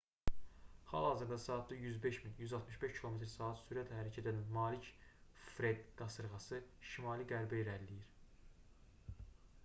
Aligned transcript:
hal-hazırda 0.85 1.37
saatda 1.37 1.75
105 1.81 2.15
mil 2.23 2.31
165 2.39 3.01
km/s 3.01 3.49
sürətə 3.65 3.99
hərəkət 3.99 4.21
edən 4.31 4.39
malik 4.55 4.87
fred 5.57 5.83
qasırğası 5.99 6.59
şimali-qərbə 6.93 7.61
irəliləyir 7.65 9.21